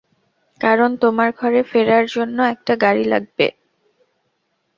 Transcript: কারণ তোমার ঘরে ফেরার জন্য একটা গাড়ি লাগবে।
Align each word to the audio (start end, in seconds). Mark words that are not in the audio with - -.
কারণ 0.61 0.89
তোমার 1.03 1.29
ঘরে 1.39 1.61
ফেরার 1.63 2.05
জন্য 2.15 2.37
একটা 2.53 2.73
গাড়ি 2.83 3.03
লাগবে। 3.05 3.47